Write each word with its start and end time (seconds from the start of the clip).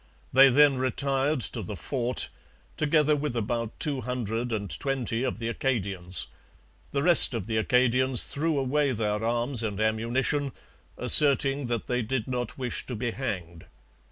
They 0.33 0.49
then 0.49 0.77
retired 0.79 1.41
to 1.41 1.61
the 1.61 1.75
fort, 1.75 2.29
together 2.75 3.15
with 3.15 3.35
about 3.35 3.79
two 3.79 4.01
hundred 4.01 4.51
and 4.51 4.67
twenty 4.79 5.21
of 5.21 5.37
the 5.37 5.47
Acadians; 5.47 6.25
the 6.91 7.03
rest 7.03 7.35
of 7.35 7.45
the 7.45 7.57
Acadians 7.57 8.23
threw 8.23 8.57
away 8.57 8.93
their 8.93 9.23
arms 9.23 9.61
and 9.61 9.79
ammunition, 9.79 10.53
asserting 10.97 11.67
that 11.67 11.85
they 11.85 12.01
did 12.01 12.27
not 12.27 12.57
wish 12.57 12.87
to 12.87 12.95
be 12.95 13.11
hanged. 13.11 13.65